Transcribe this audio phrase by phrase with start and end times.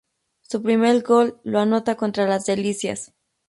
[0.41, 3.13] Su primer gol lo anota contra Las Delicias.